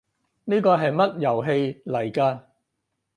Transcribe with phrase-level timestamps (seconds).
[0.45, 2.39] 呢個係乜遊戲嚟㗎？